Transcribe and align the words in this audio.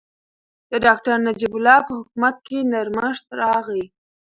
د 0.71 0.73
ډاکټر 0.85 1.15
نجیب 1.27 1.53
الله 1.57 1.79
په 1.87 1.93
حکومت 1.99 2.35
کې 2.47 2.57
نرمښت 2.71 3.25
راغی. 3.39 3.83